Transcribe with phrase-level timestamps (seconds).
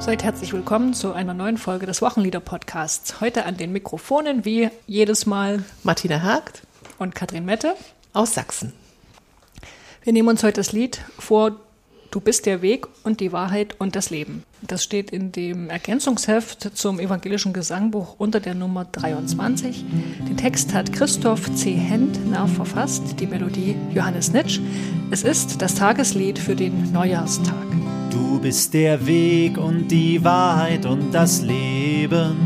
[0.00, 3.20] Seid herzlich willkommen zu einer neuen Folge des Wochenlieder-Podcasts.
[3.20, 6.62] Heute an den Mikrofonen wie jedes Mal Martina Hagt
[6.98, 7.74] und Katrin Mette.
[8.12, 8.72] aus Sachsen.
[10.04, 11.56] Wir nehmen uns heute das Lied vor
[12.10, 14.44] Du bist der Weg und die Wahrheit und das Leben.
[14.62, 19.84] Das steht in dem Ergänzungsheft zum evangelischen Gesangbuch unter der Nummer 23.
[20.26, 21.72] Den Text hat Christoph C.
[21.74, 24.58] Hentner verfasst, die Melodie Johannes Nitsch.
[25.10, 27.66] Es ist das Tageslied für den Neujahrstag.
[28.10, 32.36] Du bist der Weg und die Wahrheit und das Leben.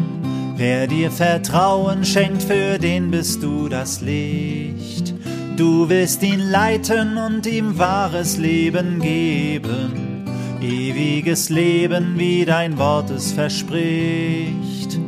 [0.56, 5.14] Wer dir Vertrauen schenkt, für den bist du das Licht.
[5.56, 10.24] Du willst ihn leiten und ihm wahres Leben geben.
[10.60, 14.98] Ewiges Leben, wie dein Wort es verspricht.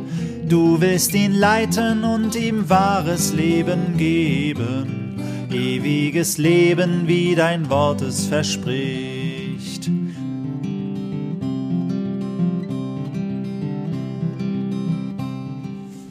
[0.47, 5.17] Du willst ihn leiten und ihm wahres Leben geben.
[5.51, 9.14] Ewiges Leben, wie dein Wort es verspricht.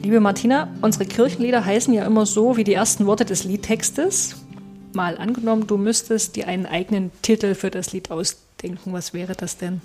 [0.05, 4.35] Liebe Martina, unsere Kirchenlieder heißen ja immer so wie die ersten Worte des Liedtextes.
[4.93, 8.93] Mal angenommen, du müsstest dir einen eigenen Titel für das Lied ausdenken.
[8.93, 9.81] Was wäre das denn?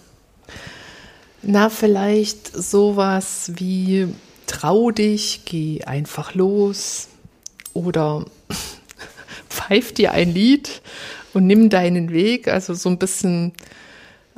[1.40, 4.08] Na, vielleicht sowas wie
[4.46, 7.08] Trau dich, geh einfach los
[7.72, 8.26] oder
[9.48, 10.82] pfeif dir ein Lied
[11.32, 12.46] und nimm deinen Weg.
[12.46, 13.52] Also so ein bisschen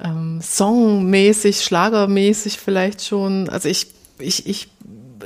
[0.01, 3.49] ähm, songmäßig, schlagermäßig vielleicht schon.
[3.49, 3.89] Also ich,
[4.21, 4.69] ich, ich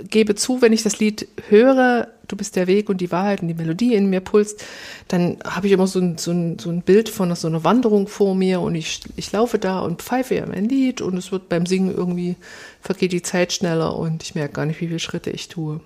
[0.08, 3.48] gebe zu, wenn ich das Lied höre, du bist der Weg und die Wahrheit und
[3.48, 4.64] die Melodie in mir pulst,
[5.08, 8.08] dann habe ich immer so ein, so, ein, so ein Bild von so einer Wanderung
[8.08, 11.48] vor mir und ich, ich laufe da und pfeife ja mein Lied und es wird
[11.48, 12.36] beim Singen irgendwie,
[12.80, 15.80] vergeht die Zeit schneller und ich merke gar nicht, wie viele Schritte ich tue.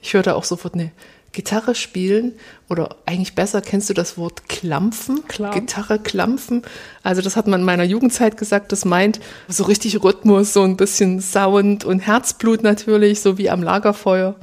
[0.00, 0.90] Ich höre da auch sofort eine
[1.32, 2.34] Gitarre spielen
[2.68, 5.26] oder eigentlich besser, kennst du das Wort klampfen?
[5.28, 5.54] Klar.
[5.54, 6.62] Gitarre klampfen.
[7.02, 10.76] Also das hat man in meiner Jugendzeit gesagt, das meint so richtig Rhythmus, so ein
[10.76, 14.36] bisschen Sound und Herzblut natürlich, so wie am Lagerfeuer.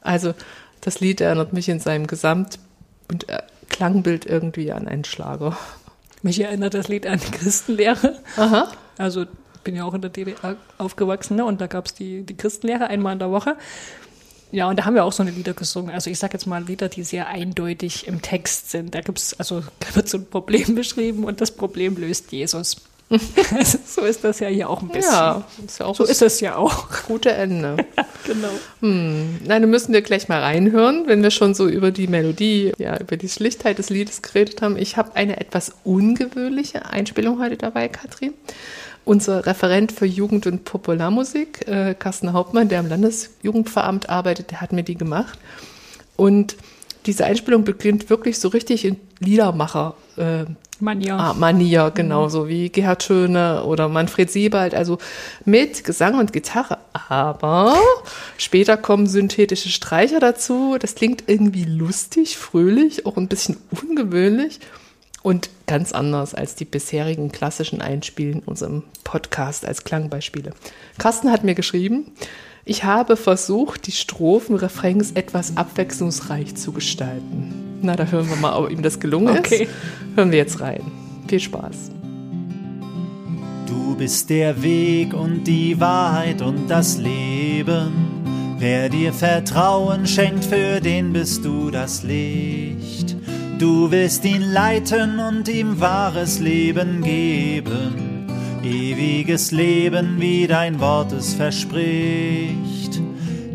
[0.00, 0.34] Also
[0.80, 2.58] das Lied erinnert mich in seinem Gesamt-
[3.10, 5.56] und äh, Klangbild irgendwie an einen Schlager.
[6.22, 8.20] Mich erinnert das Lied an die Christenlehre.
[8.36, 8.70] Aha.
[8.96, 9.26] Also
[9.64, 11.44] bin ja auch in der DDR aufgewachsen ne?
[11.44, 13.56] und da gab es die, die Christenlehre einmal in der Woche.
[14.50, 15.92] Ja, und da haben wir auch so eine Lieder gesungen.
[15.94, 18.94] Also ich sage jetzt mal Lieder, die sehr eindeutig im Text sind.
[18.94, 22.76] Da gibt's, also da wird so ein Problem beschrieben und das Problem löst Jesus.
[23.86, 25.12] So ist das ja hier auch ein bisschen.
[25.12, 26.88] Ja, ist ja auch So das ist es ja auch.
[27.06, 27.76] gute Ende.
[28.26, 28.50] genau.
[28.80, 32.98] Nein, dann müssen wir gleich mal reinhören, wenn wir schon so über die Melodie, ja,
[33.00, 34.76] über die Schlichtheit des Liedes geredet haben.
[34.76, 38.34] Ich habe eine etwas ungewöhnliche Einspielung heute dabei, Katrin.
[39.08, 44.74] Unser Referent für Jugend- und Popularmusik, äh, Carsten Hauptmann, der am Landesjugendveramt arbeitet, der hat
[44.74, 45.38] mir die gemacht.
[46.16, 46.56] Und
[47.06, 49.94] diese Einspielung beginnt wirklich so richtig in Liedermacher.
[50.18, 50.44] Äh,
[50.78, 51.14] Manier.
[51.14, 54.98] Ah, Manier, genauso wie Gerhard Schöne oder Manfred Siebald, also
[55.46, 56.76] mit Gesang und Gitarre.
[57.08, 57.78] Aber
[58.36, 60.76] später kommen synthetische Streicher dazu.
[60.78, 64.60] Das klingt irgendwie lustig, fröhlich, auch ein bisschen ungewöhnlich
[65.28, 70.52] und ganz anders als die bisherigen klassischen Einspielen in unserem Podcast als Klangbeispiele.
[70.96, 72.06] Carsten hat mir geschrieben,
[72.64, 77.78] ich habe versucht, die Strophen, Refrains etwas abwechslungsreich zu gestalten.
[77.82, 79.64] Na, da hören wir mal, ob ihm das gelungen Okay.
[79.64, 79.70] ist.
[80.16, 80.80] Hören wir jetzt rein.
[81.28, 81.90] Viel Spaß.
[83.66, 87.92] Du bist der Weg und die Wahrheit und das Leben.
[88.58, 93.17] Wer dir Vertrauen schenkt, für den bist du das Licht.
[93.58, 98.26] Du willst ihn leiten und ihm wahres Leben geben.
[98.62, 103.00] Ewiges Leben, wie dein Wort es verspricht.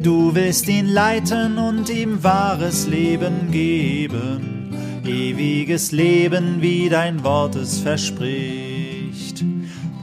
[0.01, 4.75] Du willst ihn leiten und ihm wahres Leben geben.
[5.05, 9.45] Ewiges Leben, wie dein Wort es verspricht.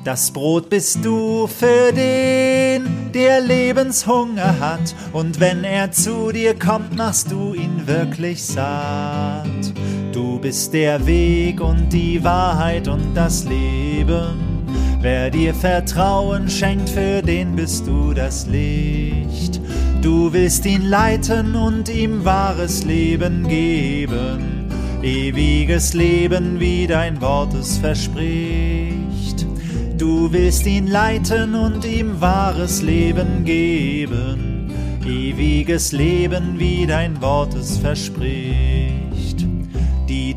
[0.05, 6.97] Das Brot bist du für den, der Lebenshunger hat, und wenn er zu dir kommt,
[6.97, 9.50] machst du ihn wirklich satt.
[10.43, 14.65] Bist der Weg und die Wahrheit und das Leben.
[15.03, 19.61] Wer dir Vertrauen schenkt, für den bist du das Licht.
[20.01, 24.71] Du willst ihn leiten und ihm wahres Leben geben.
[25.03, 29.47] Ewiges Leben, wie dein Wort es verspricht.
[29.99, 34.73] Du willst ihn leiten und ihm wahres Leben geben.
[35.07, 38.80] Ewiges Leben, wie dein Wort es verspricht.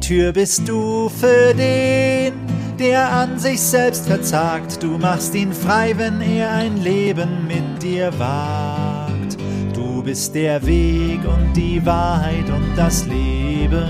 [0.04, 2.34] Tür bist du für den,
[2.78, 4.84] der an sich selbst verzagt.
[4.84, 9.38] Du machst ihn frei, wenn er ein Leben mit dir wagt.
[9.74, 13.88] Du bist der Weg und die Wahrheit und das Leben.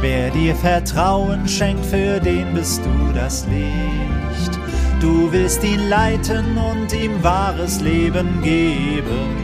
[0.00, 4.58] Wer dir Vertrauen schenkt, für den bist du das Licht.
[5.00, 9.36] Du willst ihn leiten und ihm wahres Leben geben,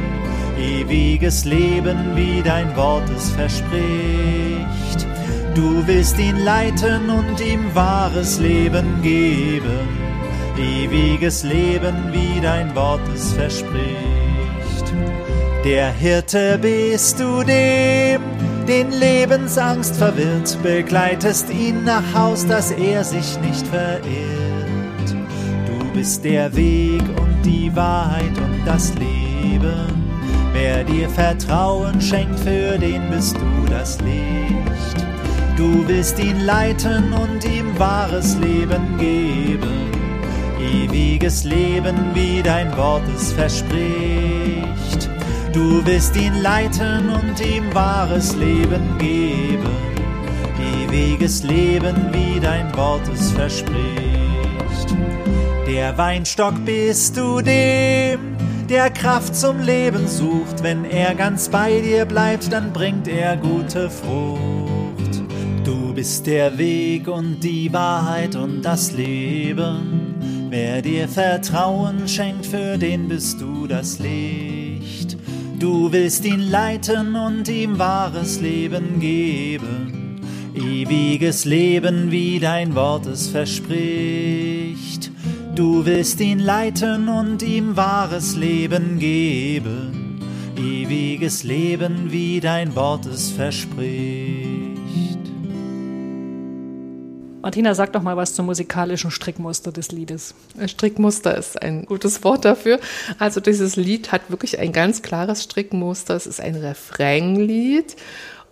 [0.59, 5.14] ewiges Leben, wie dein Wort es verspricht.
[5.55, 9.89] Du willst ihn leiten und ihm wahres Leben geben,
[10.59, 13.85] ewiges Leben, wie dein Wort es verspricht.
[15.65, 18.21] Der Hirte bist du dem,
[18.67, 24.05] den Lebensangst verwirrt, begleitest ihn nach Haus, dass er sich nicht verirrt.
[25.69, 30.03] Du bist der Weg und die Wahrheit und das Leben.
[30.53, 34.44] Wer dir Vertrauen schenkt, für den bist du das Licht.
[35.57, 39.91] Du willst ihn leiten und ihm wahres Leben geben.
[40.61, 45.09] Ewiges Leben, wie dein Wort es verspricht.
[45.53, 49.71] Du willst ihn leiten und ihm wahres Leben geben.
[50.59, 53.77] Ewiges Leben, wie dein Wort es verspricht.
[55.69, 58.37] Der Weinstock bist du dem,
[58.69, 60.65] der Kraft zum Leben sucht.
[60.65, 64.54] Wenn er ganz bei dir bleibt, dann bringt er gute Frucht.
[65.95, 70.17] Du bist der Weg und die Wahrheit und das Leben.
[70.51, 75.17] Wer dir Vertrauen schenkt, für den bist du das Licht.
[75.57, 80.21] Du willst ihn leiten und ihm wahres Leben geben,
[80.53, 85.13] ewiges Leben, wie dein Wort es verspricht.
[85.55, 90.19] Du willst ihn leiten und ihm wahres Leben geben,
[90.57, 94.54] ewiges Leben, wie dein Wort es verspricht.
[97.45, 100.35] Martina, sag doch mal was zum musikalischen Strickmuster des Liedes.
[100.67, 102.81] Strickmuster ist ein gutes Wort dafür.
[103.19, 106.15] Also dieses Lied hat wirklich ein ganz klares Strickmuster.
[106.17, 107.97] Es ist ein Refrainlied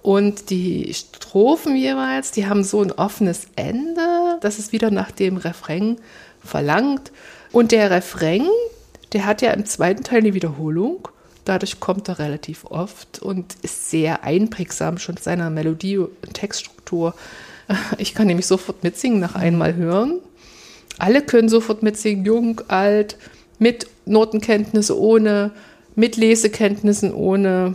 [0.03, 5.39] und die Strophen jeweils, die haben so ein offenes Ende, das es wieder nach dem
[5.39, 5.97] Refrain
[6.45, 7.13] verlangt.
[7.51, 8.47] Und der Refrain,
[9.15, 11.09] der hat ja im zweiten Teil eine Wiederholung.
[11.47, 17.15] Dadurch kommt er relativ oft und ist sehr einprägsam schon seiner Melodie und Textstruktur.
[17.99, 20.19] Ich kann nämlich sofort mitsingen nach einmal hören.
[20.99, 23.17] Alle können sofort mitsingen, jung, alt,
[23.59, 25.53] mit Notenkenntnisse, ohne,
[25.95, 27.75] mit Lesekenntnissen, ohne.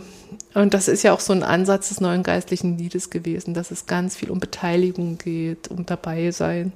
[0.54, 3.86] Und das ist ja auch so ein Ansatz des neuen geistlichen Liedes gewesen, dass es
[3.86, 6.72] ganz viel um Beteiligung geht, um dabei sein.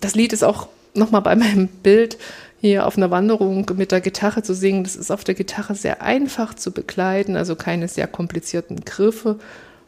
[0.00, 2.18] Das Lied ist auch nochmal bei meinem Bild
[2.60, 4.84] hier auf einer Wanderung mit der Gitarre zu singen.
[4.84, 9.38] Das ist auf der Gitarre sehr einfach zu begleiten, also keine sehr komplizierten Griffe.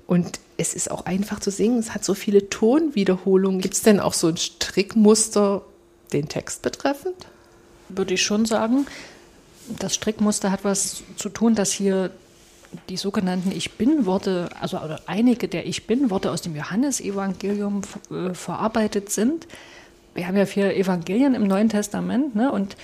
[0.06, 1.78] Und es ist auch einfach zu singen.
[1.78, 3.60] Es hat so viele Tonwiederholungen.
[3.60, 5.62] Gibt es denn auch so ein Strickmuster
[6.12, 7.16] den Text betreffend?
[7.88, 8.86] Würde ich schon sagen.
[9.78, 12.10] Das Strickmuster hat was zu tun, dass hier
[12.88, 19.46] die sogenannten Ich Bin-Worte, also einige der Ich Bin-Worte aus dem Johannesevangelium äh, verarbeitet sind.
[20.14, 22.76] Wir haben ja vier Evangelien im Neuen Testament ne, und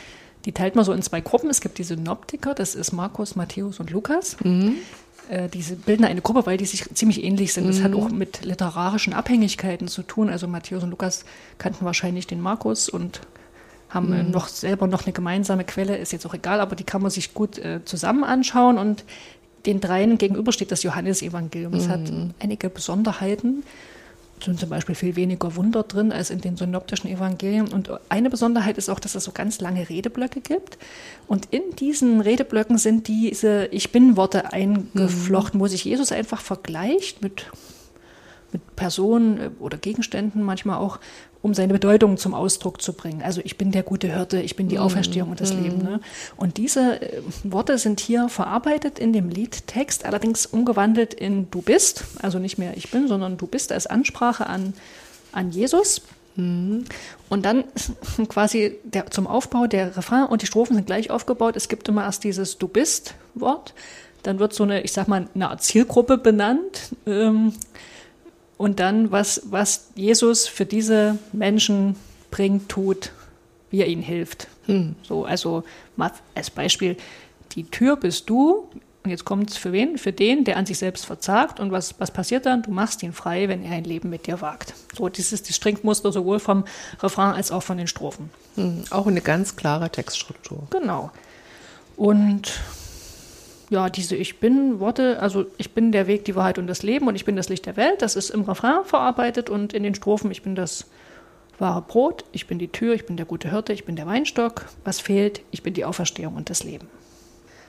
[0.45, 1.51] die teilt man so in zwei Gruppen.
[1.51, 4.37] Es gibt die Synoptiker, das ist Markus, Matthäus und Lukas.
[4.43, 4.77] Mhm.
[5.29, 7.69] Äh, diese bilden eine Gruppe, weil die sich ziemlich ähnlich sind.
[7.69, 7.85] Das mhm.
[7.85, 10.31] hat auch mit literarischen Abhängigkeiten zu tun.
[10.31, 11.25] Also Matthäus und Lukas
[11.59, 13.21] kannten wahrscheinlich den Markus und
[13.89, 14.31] haben mhm.
[14.31, 17.35] noch selber noch eine gemeinsame Quelle, ist jetzt auch egal, aber die kann man sich
[17.35, 19.05] gut äh, zusammen anschauen und
[19.65, 21.75] den dreien gegenüber steht das Johannesevangelium.
[21.75, 21.91] Es mhm.
[21.91, 23.65] hat einige Besonderheiten
[24.45, 27.69] sind zum Beispiel viel weniger Wunder drin als in den synoptischen Evangelien.
[27.69, 30.79] Und eine Besonderheit ist auch, dass es so ganz lange Redeblöcke gibt.
[31.27, 35.63] Und in diesen Redeblöcken sind diese Ich bin-Worte eingeflochten, mhm.
[35.63, 37.47] wo sich Jesus einfach vergleicht mit
[38.53, 40.99] mit Personen äh, oder Gegenständen manchmal auch,
[41.43, 43.23] um seine Bedeutung zum Ausdruck zu bringen.
[43.23, 44.83] Also ich bin der gute Hirte, ich bin die mhm.
[44.83, 45.63] Auferstehung und das mm.
[45.63, 45.79] Leben.
[45.79, 46.01] Ne?
[46.37, 52.05] Und diese äh, Worte sind hier verarbeitet in dem Liedtext, allerdings umgewandelt in Du bist,
[52.21, 54.75] also nicht mehr ich bin, sondern Du bist als Ansprache an,
[55.33, 56.03] an Jesus.
[56.37, 56.85] Mhm.
[57.29, 57.65] Und dann
[58.29, 61.57] quasi der, zum Aufbau der Refrain und die Strophen sind gleich aufgebaut.
[61.57, 63.75] Es gibt immer erst dieses Du bist Wort,
[64.23, 66.95] dann wird so eine, ich sag mal, eine Art Zielgruppe benannt.
[67.07, 67.53] Ähm,
[68.59, 71.97] und dann, was, was Jesus für diese Menschen
[72.31, 73.13] bringt, tut,
[73.71, 74.49] wie er ihnen hilft.
[74.67, 74.97] Hm.
[75.03, 75.65] So, also
[76.35, 76.97] als Beispiel,
[77.53, 78.69] die Tür bist du,
[79.07, 79.99] und jetzt kommt es für wen?
[79.99, 81.61] Für den, der an sich selbst verzagt.
[81.61, 82.65] Und was, was passiert dann?
[82.65, 84.75] Du machst ihn frei, wenn er ein Leben mit dir wagt.
[84.97, 86.65] So, das ist das Strickmuster sowohl vom
[87.01, 88.31] Refrain als auch von den Strophen.
[88.57, 90.67] Hm, auch eine ganz klare Textstruktur.
[90.71, 91.13] Genau.
[91.97, 92.53] Und
[93.71, 97.09] ja, diese Ich bin Worte, also ich bin der Weg, die Wahrheit und das Leben
[97.09, 99.95] und ich bin das Licht der Welt, das ist im Refrain verarbeitet und in den
[99.95, 100.87] Strophen, ich bin das
[101.59, 104.67] wahre Brot, ich bin die Tür, ich bin der gute Hirte, ich bin der Weinstock,
[104.85, 106.89] was fehlt, ich bin die Auferstehung und das Leben.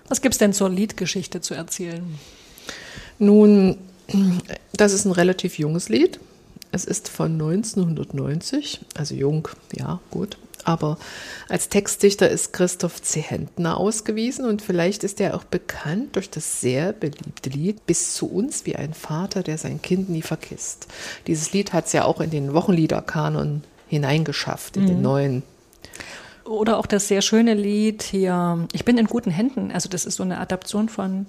[0.08, 2.04] Was gibt es denn zur Liedgeschichte zu erzählen?
[3.20, 3.78] Nun,
[4.74, 6.20] das ist ein relativ junges Lied.
[6.72, 10.38] Es ist von 1990, also jung, ja, gut.
[10.64, 10.98] Aber
[11.50, 16.94] als Textdichter ist Christoph Zehentner ausgewiesen und vielleicht ist er auch bekannt durch das sehr
[16.94, 20.88] beliebte Lied Bis zu uns wie ein Vater, der sein Kind nie vergisst.
[21.28, 24.88] Dieses Lied hat es ja auch in den Wochenliederkanon hineingeschafft, in mhm.
[24.88, 25.44] den neuen.
[26.44, 29.72] Oder auch das sehr schöne Lied hier, Ich bin in guten Händen.
[29.72, 31.26] Also das ist so eine Adaption von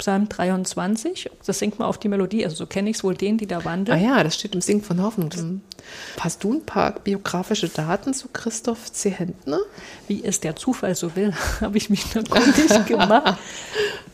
[0.00, 1.30] Psalm 23.
[1.44, 2.44] Das singt man auf die Melodie.
[2.44, 3.98] Also so kenne ich es wohl den, die da wandeln.
[3.98, 5.60] Ah ja, das steht im Singen von Hoffnung.
[6.18, 9.10] Hast du ein paar biografische Daten zu Christoph C.
[9.10, 9.60] Hentner?
[10.08, 13.38] Wie es der Zufall so will, habe ich mich da kundig gemacht.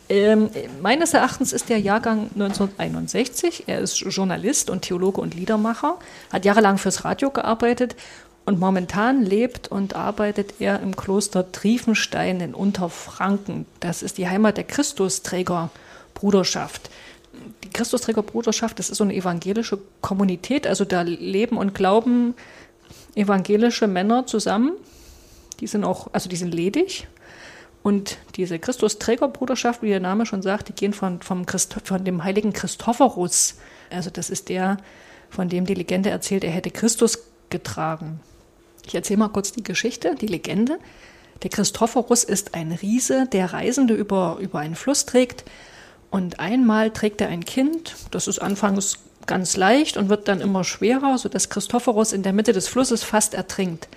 [0.09, 0.49] Ähm,
[0.81, 3.63] meines Erachtens ist der Jahrgang 1961.
[3.67, 5.97] Er ist Journalist und Theologe und Liedermacher,
[6.31, 7.95] hat jahrelang fürs Radio gearbeitet
[8.47, 13.65] und momentan lebt und arbeitet er im Kloster Triefenstein in Unterfranken.
[13.81, 16.89] Das ist die Heimat der Christusträgerbruderschaft.
[17.65, 22.35] Die Christusträgerbruderschaft, das ist so eine evangelische Kommunität, also da leben und glauben
[23.15, 24.71] evangelische Männer zusammen.
[25.59, 27.09] Die sind auch, also die sind ledig.
[27.83, 32.23] Und diese Christusträgerbruderschaft, wie der Name schon sagt, die gehen von, vom Christ, von dem
[32.23, 33.55] heiligen Christophorus.
[33.89, 34.77] Also das ist der,
[35.29, 38.21] von dem die Legende erzählt, er hätte Christus getragen.
[38.87, 40.79] Ich erzähle mal kurz die Geschichte, die Legende.
[41.43, 45.43] Der Christophorus ist ein Riese, der Reisende über, über einen Fluss trägt.
[46.09, 50.63] Und einmal trägt er ein Kind, das ist anfangs ganz leicht und wird dann immer
[50.63, 53.89] schwerer, sodass Christophorus in der Mitte des Flusses fast ertrinkt.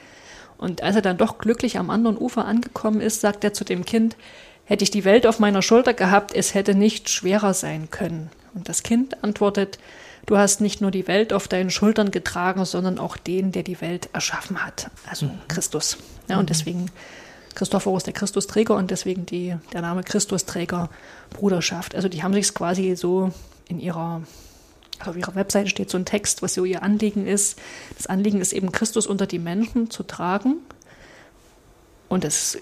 [0.59, 3.85] Und als er dann doch glücklich am anderen Ufer angekommen ist, sagt er zu dem
[3.85, 4.17] Kind,
[4.65, 8.29] hätte ich die Welt auf meiner Schulter gehabt, es hätte nicht schwerer sein können.
[8.55, 9.79] Und das Kind antwortet,
[10.27, 13.81] Du hast nicht nur die Welt auf deinen Schultern getragen, sondern auch den, der die
[13.81, 15.39] Welt erschaffen hat, also mhm.
[15.49, 15.97] Christus.
[16.29, 16.47] Ja, und mhm.
[16.47, 16.87] deswegen
[17.55, 20.89] Christophorus der Christusträger und deswegen die, der Name Christusträger
[21.31, 21.95] Bruderschaft.
[21.95, 23.33] Also die haben sich quasi so
[23.69, 24.23] in ihrer
[25.05, 27.59] auf ihrer Webseite steht so ein Text, was so ihr Anliegen ist.
[27.97, 30.57] Das Anliegen ist eben, Christus unter die Menschen zu tragen.
[32.11, 32.59] Und es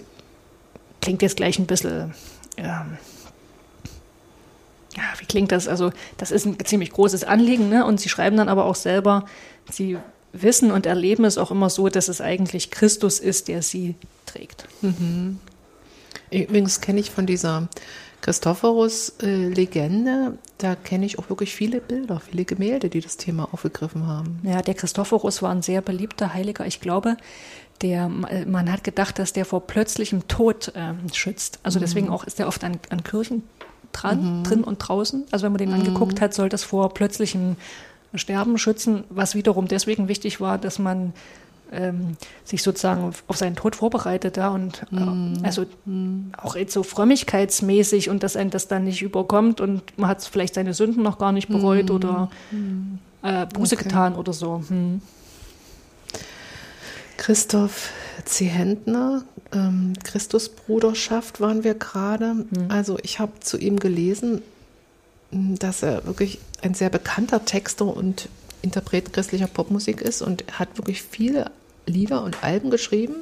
[1.01, 2.13] klingt jetzt gleich ein bisschen
[2.55, 2.97] ähm,
[4.99, 5.67] ja, wie klingt das?
[5.67, 7.85] Also, das ist ein ziemlich großes Anliegen, ne?
[7.85, 9.25] Und sie schreiben dann aber auch selber,
[9.71, 9.97] sie
[10.33, 14.67] wissen und erleben es auch immer so, dass es eigentlich Christus ist, der sie trägt.
[14.81, 15.39] Mhm.
[16.31, 17.69] Übrigens kenne ich von dieser
[18.21, 24.39] Christophorus-Legende, da kenne ich auch wirklich viele Bilder, viele Gemälde, die das Thema aufgegriffen haben.
[24.43, 26.67] Ja, der Christophorus war ein sehr beliebter Heiliger.
[26.67, 27.15] Ich glaube,
[27.81, 31.59] der, man hat gedacht, dass der vor plötzlichem Tod äh, schützt.
[31.63, 32.13] Also deswegen mhm.
[32.13, 33.43] auch ist er oft an, an Kirchen
[33.91, 34.43] dran, mhm.
[34.43, 35.25] drin und draußen.
[35.31, 35.75] Also wenn man den mhm.
[35.75, 37.55] angeguckt hat, soll das vor plötzlichem
[38.15, 41.13] Sterben schützen, was wiederum deswegen wichtig war, dass man
[41.71, 45.39] ähm, sich sozusagen auf seinen Tod vorbereitet ja, und äh, mhm.
[45.43, 46.31] also mhm.
[46.37, 50.55] auch jetzt so frömmigkeitsmäßig und dass ein das dann nicht überkommt und man hat vielleicht
[50.55, 51.95] seine Sünden noch gar nicht bereut mhm.
[51.95, 52.99] oder mhm.
[53.21, 53.83] äh, Buße okay.
[53.83, 54.63] getan oder so.
[54.67, 55.01] Hm.
[57.19, 57.91] Christoph
[58.23, 62.33] Zehentner, ähm, Christusbruderschaft waren wir gerade.
[62.33, 62.47] Mhm.
[62.69, 64.41] Also ich habe zu ihm gelesen,
[65.29, 68.29] dass er wirklich ein sehr bekannter Texter und
[68.61, 71.51] Interpret christlicher Popmusik ist und hat wirklich viele
[71.85, 73.15] Lieder und Alben geschrieben.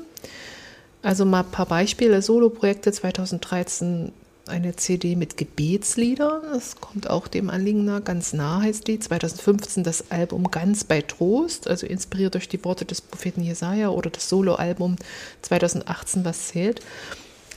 [1.01, 4.11] Also mal ein paar Beispiele, Soloprojekte 2013
[4.49, 6.41] eine CD mit Gebetsliedern.
[6.51, 7.99] Das kommt auch dem Anliegen nah.
[7.99, 8.99] Ganz nah heißt die.
[8.99, 14.09] 2015 das Album Ganz bei Trost, also inspiriert durch die Worte des Propheten Jesaja oder
[14.09, 14.95] das Soloalbum
[15.41, 16.81] 2018 Was zählt.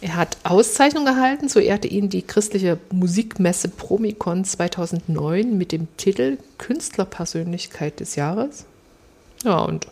[0.00, 1.49] Er hat Auszeichnung erhalten.
[1.49, 8.64] So ehrte ihn die christliche Musikmesse Promikon 2009 mit dem Titel Künstlerpersönlichkeit des Jahres.
[9.44, 9.87] Ja, und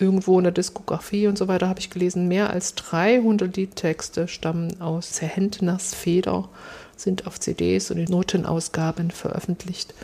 [0.00, 4.80] irgendwo in der Diskografie und so weiter habe ich gelesen, mehr als 300 Liedtexte stammen
[4.80, 6.48] aus Händners Feder,
[6.96, 9.94] sind auf CDs und in Notenausgaben veröffentlicht,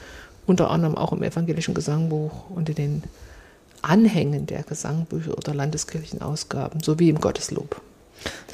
[0.47, 3.03] unter anderem auch im evangelischen Gesangbuch und in den
[3.83, 7.81] Anhängen der Gesangbücher oder Landeskirchenausgaben sowie im Gotteslob.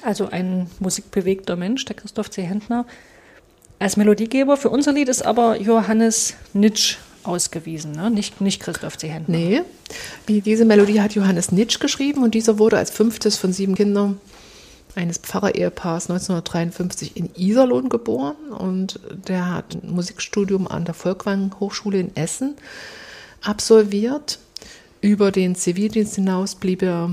[0.02, 2.42] Also ein musikbewegter Mensch, der Christoph C.
[2.42, 2.86] Händner.
[3.78, 8.10] Als Melodiegeber für unser Lied ist aber Johannes Nitsch ausgewiesen, ne?
[8.10, 9.08] nicht, nicht Christoph C.
[9.08, 9.36] Händner.
[9.36, 9.62] Nee,
[10.40, 14.20] diese Melodie hat Johannes Nitsch geschrieben und dieser wurde als fünftes von sieben Kindern
[14.94, 22.00] eines Pfarrerehepaars 1953 in Iserlohn geboren und der hat ein Musikstudium an der Volkwang Hochschule
[22.00, 22.56] in Essen
[23.42, 24.38] absolviert.
[25.00, 27.10] Über den Zivildienst hinaus blieb er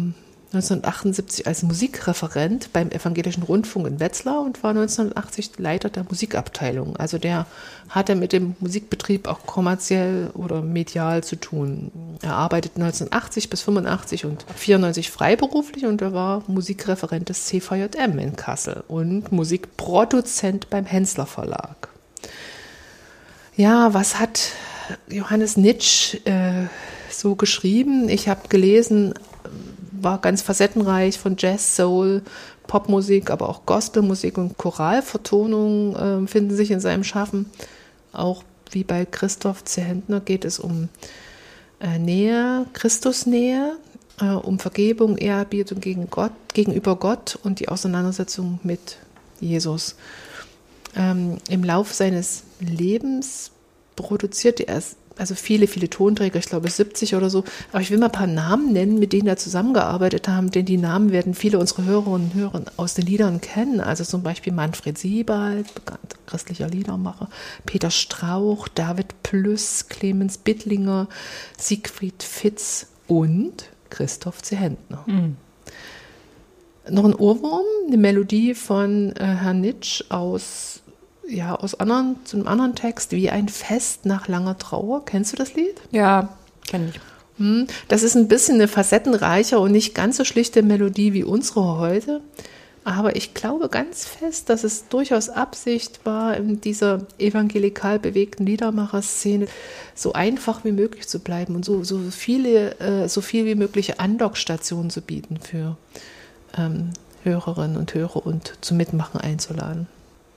[0.58, 6.98] 1978 als Musikreferent beim Evangelischen Rundfunk in Wetzlar und war 1980 Leiter der Musikabteilung.
[6.98, 7.46] Also der
[7.90, 11.92] hatte mit dem Musikbetrieb auch kommerziell oder medial zu tun.
[12.22, 18.36] Er arbeitet 1980 bis 85 und 94 freiberuflich und er war Musikreferent des CVJM in
[18.36, 21.90] Kassel und Musikproduzent beim Hensler Verlag.
[23.56, 24.52] Ja, was hat
[25.10, 26.68] Johannes Nitsch äh,
[27.10, 28.10] so geschrieben?
[28.10, 29.14] Ich habe gelesen,
[30.02, 32.22] war ganz facettenreich von Jazz, Soul,
[32.68, 37.50] Popmusik, aber auch Gospelmusik und Choralvertonungen äh, finden sich in seinem Schaffen.
[38.12, 40.90] Auch wie bei Christoph Zehentner geht es um
[41.80, 43.78] äh, Nähe, Christusnähe,
[44.20, 48.98] äh, um Vergebung, Ehrerbietung gegen Gott, gegenüber Gott und die Auseinandersetzung mit
[49.40, 49.96] Jesus.
[50.96, 53.52] Ähm, Im Lauf seines Lebens
[53.96, 54.82] produzierte er
[55.18, 57.44] also viele, viele Tonträger, ich glaube 70 oder so.
[57.72, 60.78] Aber ich will mal ein paar Namen nennen, mit denen er zusammengearbeitet haben, denn die
[60.78, 63.80] Namen werden viele unserer Hörerinnen und Hörer aus den Liedern kennen.
[63.80, 67.30] Also zum Beispiel Manfred Siebald, bekannt christlicher Liedermacher,
[67.66, 71.08] Peter Strauch, David Plüss, Clemens Bittlinger,
[71.58, 75.04] Siegfried Fitz und Christoph Zehentner.
[75.08, 75.38] Mhm.
[76.90, 80.82] Noch ein Ohrwurm, eine Melodie von äh, Herrn Nitsch aus,
[81.28, 85.06] ja, aus anderen, zu einem anderen Text, wie ein Fest nach langer Trauer.
[85.06, 85.76] Kennst du das Lied?
[85.92, 86.30] Ja,
[86.68, 87.00] kenne ich.
[87.38, 91.78] Hm, das ist ein bisschen eine facettenreiche und nicht ganz so schlichte Melodie wie unsere
[91.78, 92.22] heute.
[92.84, 99.48] Aber ich glaube ganz fest, dass es durchaus Absicht war, in dieser evangelikal bewegten Liedermacher-Szene
[99.94, 104.00] so einfach wie möglich zu bleiben und so, so viele, äh, so viel wie mögliche
[104.00, 105.76] Andockstationen zu bieten für
[106.58, 106.92] ähm,
[107.24, 109.88] Hörerinnen und Hörer und zum Mitmachen einzuladen.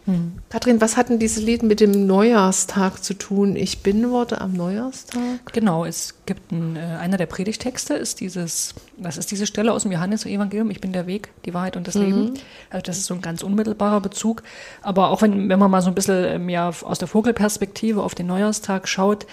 [0.06, 0.38] Hm.
[0.48, 3.54] Kathrin, was hat denn dieses Lied mit dem Neujahrstag zu tun?
[3.54, 5.20] Ich bin Worte am Neujahrstag.
[5.52, 9.82] Genau, es gibt ein, äh, einer der Predigtexte, ist dieses, das ist diese Stelle aus
[9.82, 12.04] dem Johannes-Evangelium, ich bin der Weg, die Wahrheit und das mhm.
[12.04, 12.34] Leben.
[12.70, 14.42] Also das ist so ein ganz unmittelbarer Bezug.
[14.82, 18.14] Aber auch wenn, wenn man mal so ein bisschen mehr ähm, aus der Vogelperspektive auf
[18.14, 19.26] den Neujahrstag schaut,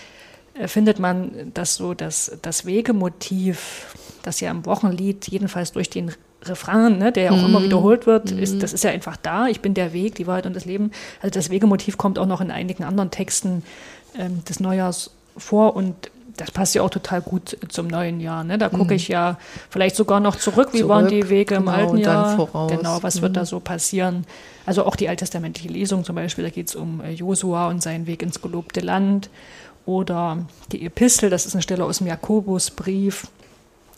[0.54, 6.12] äh, findet man, dass so das, das Wegemotiv, das ja im Wochenlied jedenfalls durch den
[6.44, 7.46] Refrain, ne, der ja auch mm.
[7.46, 7.66] immer mhm.
[7.66, 8.40] wiederholt wird, mm.
[8.40, 9.48] ist, das ist ja einfach da.
[9.48, 10.92] Ich bin der Weg, die Wahrheit und das Leben.
[11.22, 13.64] Also das Wegemotiv kommt auch noch in einigen anderen Texten
[14.18, 18.44] ähm, des Neujahrs vor und das passt ja auch total gut zum neuen Jahr.
[18.44, 18.58] Ne?
[18.58, 18.98] Da gucke mm.
[18.98, 19.38] ich ja
[19.70, 22.36] vielleicht sogar noch zurück, wie zurück, waren die Wege im genau, alten Jahr.
[22.36, 22.72] Voraus.
[22.72, 23.46] Genau, was wird da mhm.
[23.46, 24.26] so passieren?
[24.66, 28.06] Also auch die alttestamentliche Lesung zum Beispiel, da geht es um äh, Josua und seinen
[28.06, 29.30] Weg ins gelobte Land.
[29.88, 33.28] Oder die Epistel, das ist eine Stelle aus dem Jakobusbrief,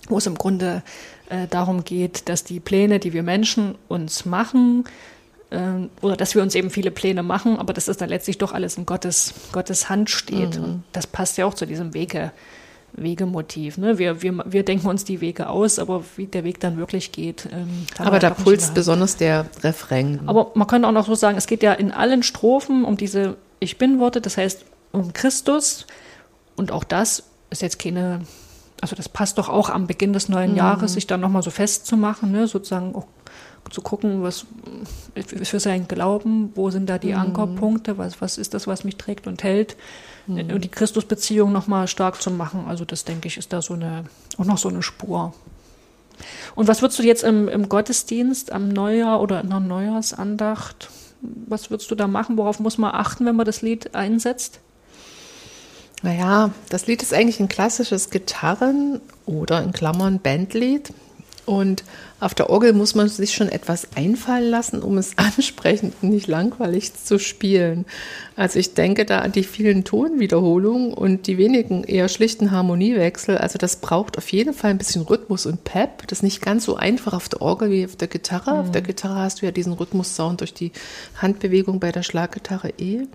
[0.07, 0.83] wo es im Grunde
[1.29, 4.85] äh, darum geht, dass die Pläne, die wir Menschen uns machen,
[5.49, 5.57] äh,
[6.01, 8.77] oder dass wir uns eben viele Pläne machen, aber dass das dann letztlich doch alles
[8.77, 10.57] in Gottes, Gottes Hand steht.
[10.57, 10.63] Mhm.
[10.63, 12.31] Und das passt ja auch zu diesem Wege,
[12.93, 13.77] Wegemotiv.
[13.77, 13.97] Ne?
[13.97, 17.47] Wir, wir, wir denken uns die Wege aus, aber wie der Weg dann wirklich geht.
[17.51, 20.21] Ähm, aber da pulst besonders der Refrain.
[20.25, 23.37] Aber man könnte auch noch so sagen, es geht ja in allen Strophen um diese
[23.59, 25.85] Ich bin-Worte, das heißt um Christus.
[26.55, 28.21] Und auch das ist jetzt keine
[28.81, 30.57] also das passt doch auch am Beginn des neuen mhm.
[30.57, 32.47] Jahres, sich dann nochmal so festzumachen, ne?
[32.47, 33.07] sozusagen auch
[33.71, 34.45] zu gucken, was
[35.15, 37.19] für sein Glauben, wo sind da die mhm.
[37.19, 39.75] Ankerpunkte, was, was ist das, was mich trägt und hält,
[40.27, 40.51] mhm.
[40.51, 42.65] und die Christusbeziehung nochmal stark zu machen.
[42.67, 44.05] Also das, denke ich, ist da so eine,
[44.37, 45.33] auch noch so eine Spur.
[46.55, 50.89] Und was würdest du jetzt im, im Gottesdienst am Neujahr oder in einer Neujahrsandacht,
[51.21, 52.37] was würdest du da machen?
[52.37, 54.61] Worauf muss man achten, wenn man das Lied einsetzt?
[56.01, 60.93] Naja, das Lied ist eigentlich ein klassisches Gitarren- oder in Klammern Bandlied.
[61.49, 61.83] Und
[62.19, 66.27] auf der Orgel muss man sich schon etwas einfallen lassen, um es ansprechend und nicht
[66.27, 67.85] langweilig zu spielen.
[68.35, 73.39] Also ich denke da an die vielen Tonwiederholungen und die wenigen eher schlichten Harmoniewechsel.
[73.39, 76.05] Also das braucht auf jeden Fall ein bisschen Rhythmus und Pep.
[76.07, 78.53] Das ist nicht ganz so einfach auf der Orgel wie auf der Gitarre.
[78.53, 78.59] Mhm.
[78.59, 80.71] Auf der Gitarre hast du ja diesen Rhythmussound durch die
[81.15, 83.07] Handbewegung bei der Schlaggitarre eh.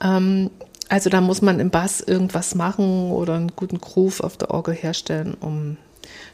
[0.00, 0.50] Ähm,
[0.90, 4.74] also da muss man im Bass irgendwas machen oder einen guten Groove auf der Orgel
[4.74, 5.76] herstellen, um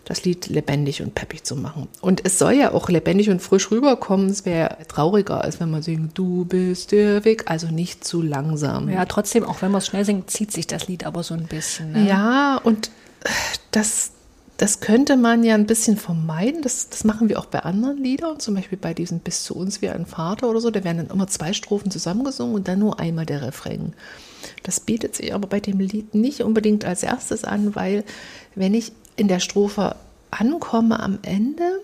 [0.04, 1.88] das Lied lebendig und peppig zu machen.
[2.00, 4.30] Und es soll ja auch lebendig und frisch rüberkommen.
[4.30, 8.88] Es wäre trauriger, als wenn man singt, du bist der Weg, also nicht zu langsam.
[8.88, 11.46] Ja, trotzdem, auch wenn man es schnell singt, zieht sich das Lied aber so ein
[11.46, 11.92] bisschen.
[11.92, 12.08] Ne?
[12.08, 12.90] Ja, und
[13.72, 14.12] das,
[14.56, 16.62] das könnte man ja ein bisschen vermeiden.
[16.62, 19.82] Das, das machen wir auch bei anderen Liedern, zum Beispiel bei diesem Bis zu uns
[19.82, 20.70] wie ein Vater oder so.
[20.70, 23.92] Da werden dann immer zwei Strophen zusammengesungen und dann nur einmal der Refrain.
[24.62, 28.04] Das bietet sich aber bei dem Lied nicht unbedingt als erstes an, weil
[28.54, 29.96] wenn ich in der Strophe
[30.30, 31.80] ankomme am Ende,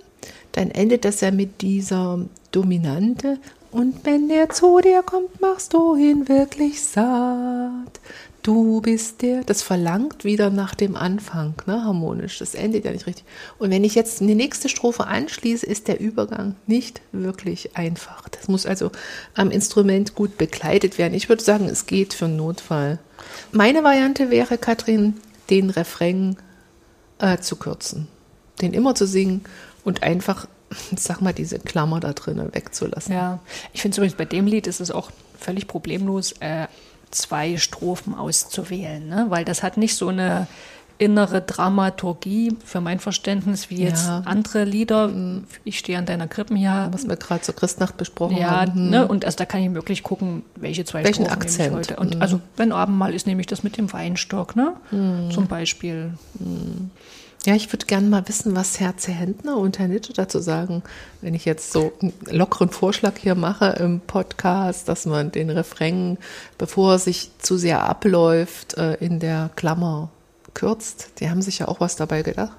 [0.52, 2.20] dann endet das ja mit dieser
[2.50, 3.38] Dominante.
[3.70, 8.00] Und wenn der zu dir kommt, machst du ihn wirklich satt.
[8.42, 9.44] Du bist der.
[9.44, 12.38] Das verlangt wieder nach dem Anfang, ne, harmonisch.
[12.38, 13.24] Das endet ja nicht richtig.
[13.58, 18.28] Und wenn ich jetzt die nächste Strophe anschließe, ist der Übergang nicht wirklich einfach.
[18.28, 18.90] Das muss also
[19.34, 21.14] am Instrument gut begleitet werden.
[21.14, 22.98] Ich würde sagen, es geht für einen Notfall.
[23.52, 25.14] Meine Variante wäre, Katrin,
[25.48, 26.36] den Refrain
[27.20, 28.08] äh, zu kürzen.
[28.60, 29.42] Den immer zu singen
[29.84, 30.48] und einfach,
[30.96, 33.14] sag mal, diese Klammer da drinnen wegzulassen.
[33.14, 33.38] Ja,
[33.72, 36.32] ich finde übrigens bei dem Lied ist es auch völlig problemlos.
[36.40, 36.66] Äh,
[37.12, 39.26] zwei Strophen auszuwählen, ne?
[39.28, 40.46] weil das hat nicht so eine
[40.98, 44.22] innere Dramaturgie für mein Verständnis, wie jetzt Ja.
[44.24, 45.10] andere Lieder.
[45.64, 46.88] Ich stehe an deiner Krippen hier.
[46.92, 48.90] Was wir gerade zur Christnacht besprochen Ja, haben.
[48.90, 51.74] ne, und also da kann ich wirklich gucken, welche zwei Welchen Strophen Akzent?
[51.74, 51.96] heute.
[51.96, 52.22] Und Mhm.
[52.22, 54.74] also wenn Abendmahl ist, nehme ich das mit dem Weinstock, ne?
[55.32, 56.12] Zum Beispiel.
[57.44, 60.84] Ja, ich würde gerne mal wissen, was Herr Zehentner und Herr Nitsche dazu sagen,
[61.22, 66.18] wenn ich jetzt so einen lockeren Vorschlag hier mache im Podcast, dass man den Refrain,
[66.56, 70.10] bevor er sich zu sehr abläuft, äh, in der Klammer
[70.54, 71.10] kürzt.
[71.18, 72.56] Die haben sich ja auch was dabei gedacht.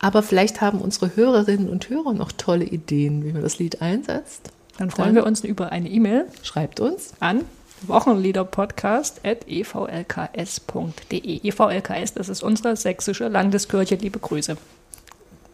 [0.00, 4.50] Aber vielleicht haben unsere Hörerinnen und Hörer noch tolle Ideen, wie man das Lied einsetzt.
[4.78, 7.12] Dann freuen Dann- wir uns über eine E-Mail Schreibt uns.
[7.20, 7.42] an
[7.88, 11.40] Wochenlieder-Podcast at evlks.de.
[11.42, 13.94] EVLKS, das ist unsere sächsische Landeskirche.
[13.96, 14.56] Liebe Grüße.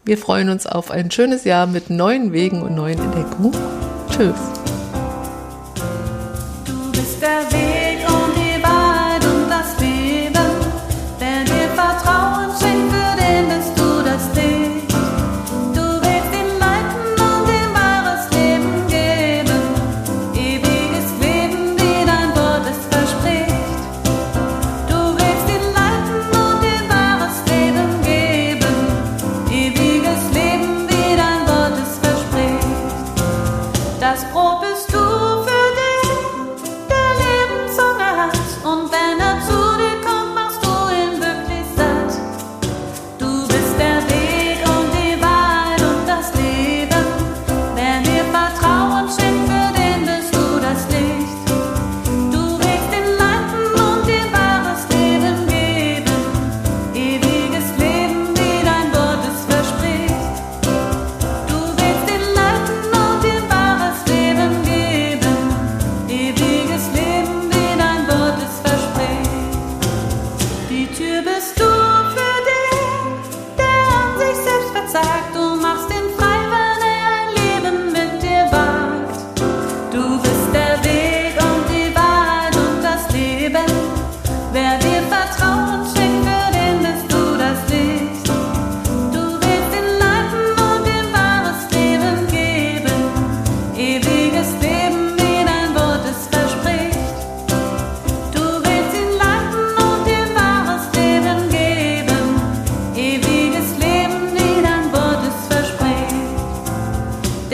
[0.05, 3.53] Wir freuen uns auf ein schönes Jahr mit neuen Wegen und neuen Entdeckungen.
[4.09, 4.35] Tschüss.
[6.65, 7.68] Du bist der Weg.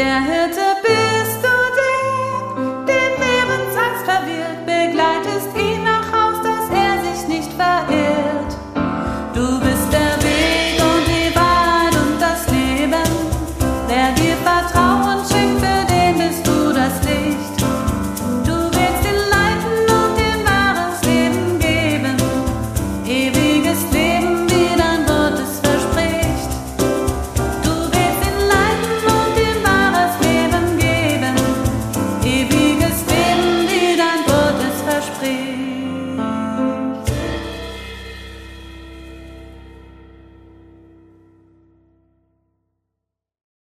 [0.06, 1.05] there to be.